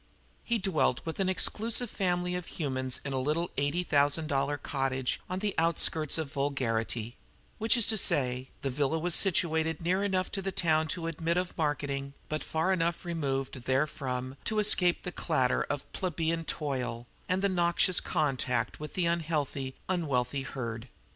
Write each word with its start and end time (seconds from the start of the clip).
He 0.43 0.57
dwelt 0.57 1.01
with 1.05 1.19
an 1.19 1.29
exclusive 1.29 1.87
family 1.87 2.33
of 2.33 2.47
humans 2.47 2.99
in 3.05 3.13
a 3.13 3.19
little 3.19 3.51
eighty 3.55 3.83
thousand 3.83 4.25
dollar 4.25 4.57
cottage 4.57 5.21
on 5.29 5.37
the 5.37 5.53
outskirts 5.59 6.17
of 6.17 6.31
vulgarity 6.33 7.17
which 7.59 7.77
is 7.77 7.85
to 7.85 7.97
say, 7.97 8.49
the 8.63 8.71
villa 8.71 8.97
was 8.97 9.13
situated 9.13 9.79
near 9.79 10.03
enough 10.03 10.31
to 10.31 10.41
town 10.51 10.87
to 10.87 11.05
admit 11.05 11.37
of 11.37 11.55
marketing, 11.55 12.15
but 12.29 12.43
far 12.43 12.73
enough 12.73 13.05
removed 13.05 13.63
therefrom 13.65 14.37
to 14.45 14.57
escape 14.57 15.03
the 15.03 15.11
clatter 15.11 15.65
of 15.65 15.85
plebeian 15.93 16.45
toil 16.45 17.05
and 17.29 17.43
the 17.43 17.47
noxious 17.47 17.99
contact 17.99 18.79
with 18.79 18.95
the 18.95 19.05
unhealthy, 19.05 19.75
unwealthy 19.87 20.41
herd. 20.41 20.87